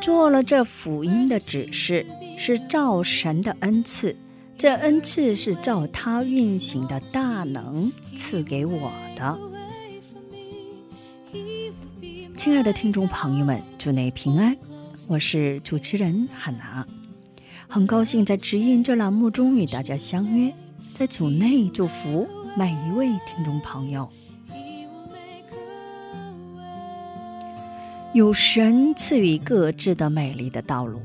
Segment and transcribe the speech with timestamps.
[0.00, 2.06] 做了这福音的指示，
[2.38, 4.16] 是照神的恩赐，
[4.56, 9.38] 这恩赐是照他运行的大能赐给我的。
[12.36, 14.56] 亲爱的听众朋友们，祝你平安，
[15.06, 16.86] 我是主持人汉娜，
[17.68, 20.50] 很高兴在指引这栏目中与大家相约，
[20.94, 24.10] 在组内祝福每一位听众朋友。
[28.12, 31.00] 有神赐予各自的美丽的道路，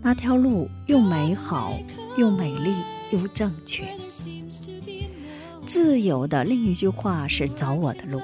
[0.00, 1.76] 那条路又美好
[2.16, 2.72] 又美丽
[3.10, 3.84] 又正确。
[5.66, 8.22] 自由的另一句话是走我的路。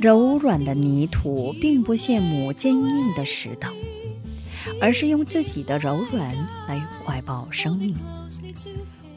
[0.00, 3.72] 柔软的泥土并不羡慕坚硬的石头，
[4.80, 6.34] 而是用自己的柔软
[6.66, 7.94] 来怀抱生命。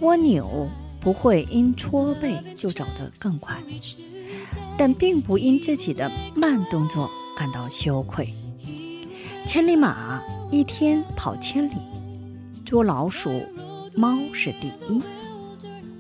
[0.02, 3.58] 蜗牛不会因搓背就走得更快，
[4.78, 7.10] 但并不因自己的慢动作。
[7.36, 8.34] 感到羞愧。
[9.46, 11.74] 千里马一天跑千里，
[12.66, 13.44] 捉老鼠、
[13.96, 15.02] 猫是第一。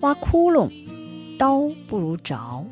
[0.01, 0.69] 挖窟窿，
[1.37, 2.63] 刀不如凿。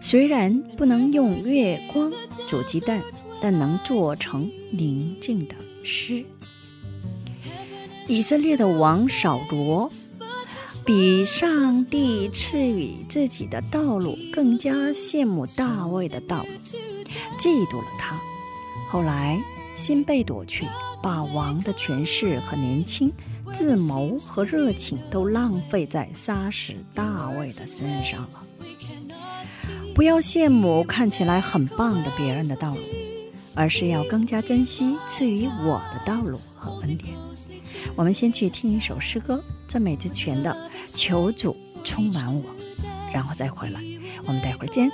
[0.00, 2.12] 虽然不能用月光
[2.48, 3.02] 煮鸡蛋，
[3.40, 6.24] 但能做成宁静的诗。
[8.08, 9.90] 以色列的王扫罗，
[10.86, 16.48] 比上帝赐予自己的道路更加羡慕大卫的道路。
[17.40, 18.20] 嫉妒了他，
[18.88, 19.36] 后来
[19.74, 20.64] 心被夺去，
[21.02, 23.12] 把王的权势和年轻、
[23.52, 28.44] 自谋和热情都浪费在杀死大卫的身上了。
[29.92, 32.80] 不要羡慕看起来很棒的别人的道路，
[33.56, 37.12] 而是要更加珍惜赐予我的道路和恩典。
[37.96, 40.50] 我们先去听一首诗歌，赞美之泉的
[40.86, 42.42] 《求主充满我》，
[43.12, 43.80] 然后再回来。
[44.26, 44.90] 我们待会儿见。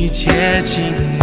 [0.00, 1.17] 一切静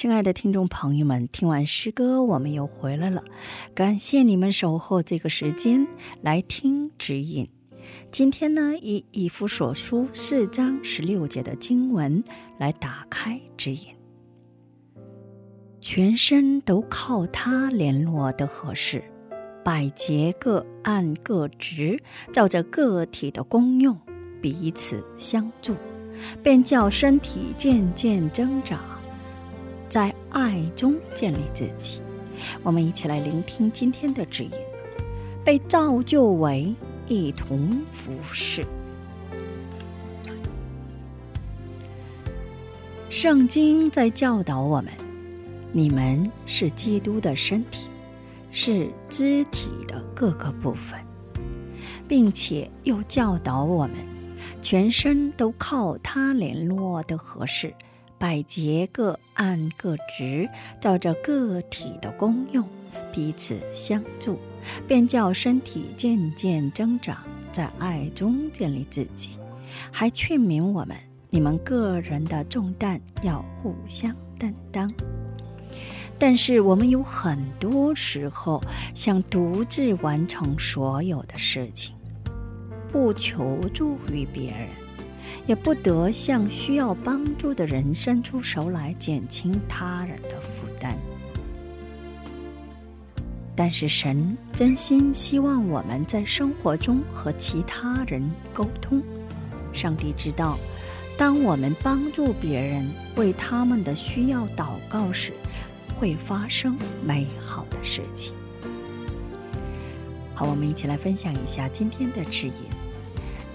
[0.00, 3.22] 亲爱的听众朋友们，听完诗歌，我们又回来了。
[3.74, 5.86] 感谢你们守候这个时间
[6.22, 7.46] 来听指引。
[8.10, 12.24] 今天呢，以以弗所书四章十六节的经文
[12.56, 13.88] 来打开指引。
[15.82, 19.04] 全身都靠它联络的合适，
[19.62, 23.94] 百节各按各职，照着个体的功用
[24.40, 25.76] 彼此相助，
[26.42, 28.80] 便叫身体渐渐增长。
[29.90, 32.00] 在爱中建立自己，
[32.62, 34.50] 我们一起来聆听今天的指引。
[35.44, 36.72] 被造就为
[37.08, 38.64] 一同服侍。
[43.08, 44.92] 圣经在教导我们：
[45.72, 47.90] 你们是基督的身体，
[48.52, 51.00] 是肢体的各个部分，
[52.06, 53.96] 并且又教导我们，
[54.62, 57.74] 全身都靠它联络的合适。
[58.20, 60.46] 百节各按各职，
[60.78, 62.62] 照着个体的功用
[63.10, 64.38] 彼此相助，
[64.86, 67.16] 便叫身体渐渐增长，
[67.50, 69.30] 在爱中建立自己。
[69.90, 70.94] 还劝勉我们：
[71.30, 74.92] 你们个人的重担要互相担当。
[76.18, 78.62] 但是我们有很多时候
[78.94, 81.96] 想独自完成所有的事情，
[82.92, 84.68] 不求助于别人。
[85.46, 90.96] 也不得向需要帮助的人伸出手来减轻他人的负担。
[93.56, 98.22] 但是神真心希望我们在生活中和其他人
[98.54, 99.02] 沟通。
[99.72, 100.56] 上帝知道，
[101.18, 105.32] 当我们帮助别人、为他们的需要祷告时，
[105.98, 108.32] 会发生美好的事情。
[110.34, 112.79] 好，我们一起来分享一下今天的指引。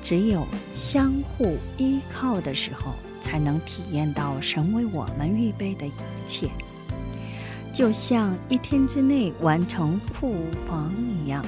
[0.06, 0.46] 只有
[0.76, 5.92] 相互依靠的时候，才能体验到神为我们预备的一
[6.28, 6.48] 切，
[7.74, 10.36] 就像一天之内完成库
[10.68, 11.44] 房一样，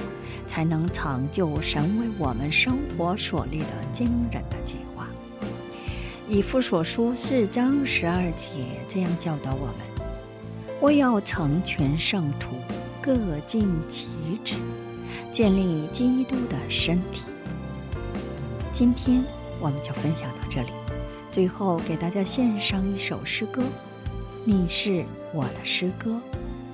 [0.48, 5.06] 才能成就神为我们生活所立的惊人的计划。
[6.28, 8.48] 以父所书四章十二节
[8.88, 9.76] 这样教导我们：
[10.80, 12.56] 我要成全圣徒，
[13.00, 14.08] 各尽其
[14.44, 14.56] 职，
[15.30, 17.22] 建立基督的身体。
[18.78, 19.20] 今天
[19.58, 20.68] 我们就分享到这里，
[21.32, 23.60] 最后给大家献上一首诗歌，
[24.44, 25.04] 《你是
[25.34, 26.10] 我的诗歌》。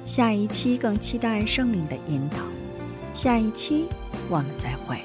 [0.04, 2.36] 下一期更期待圣灵的引导，
[3.14, 3.86] 下一期
[4.28, 4.98] 我们再会。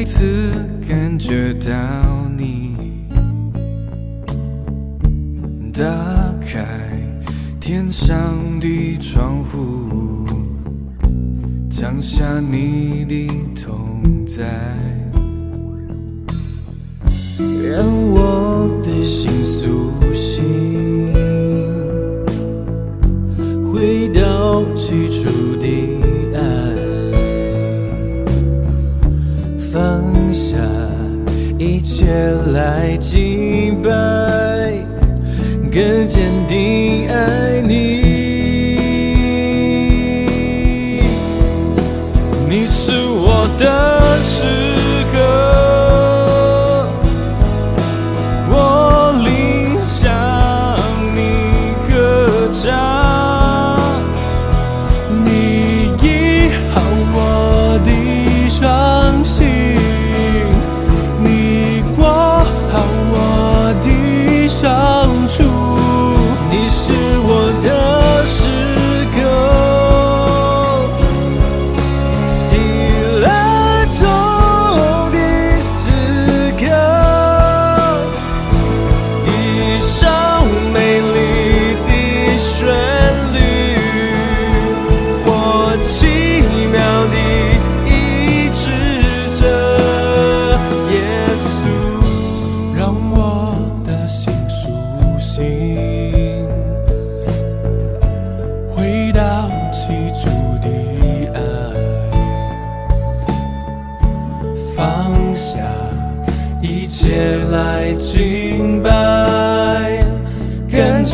[0.00, 0.50] 再次
[0.88, 1.70] 感觉到
[2.34, 2.74] 你
[5.74, 5.84] 打
[6.40, 6.64] 开
[7.60, 10.26] 天上的窗户，
[11.68, 13.28] 降下你的
[13.62, 14.42] 同在，
[17.68, 18.49] 让我
[33.00, 33.29] 记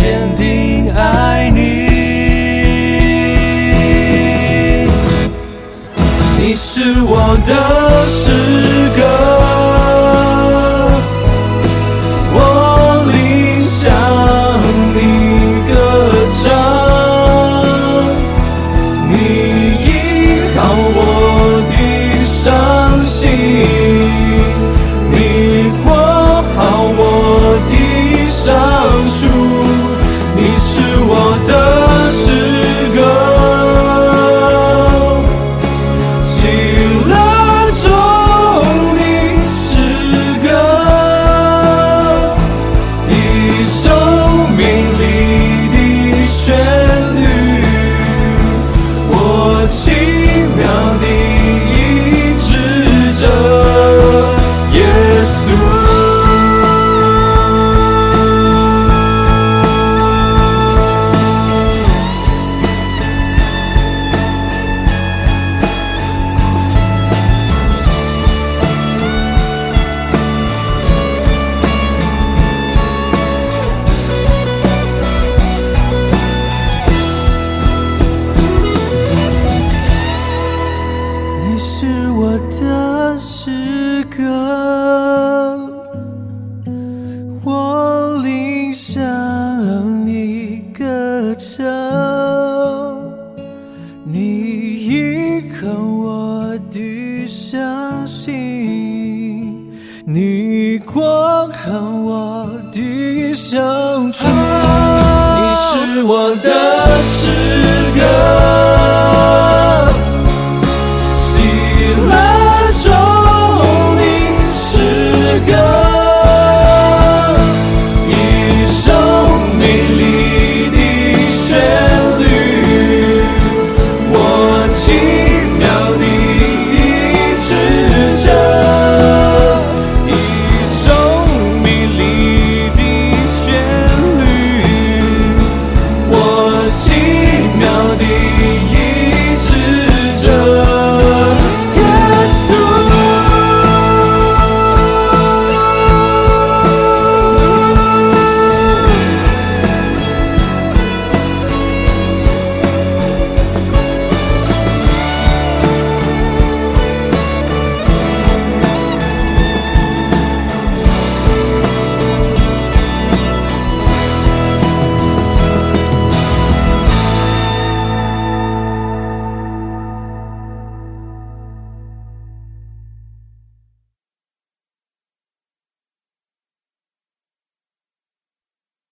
[0.07, 1.59] 坚定爱你。
[6.39, 7.53] 你是我的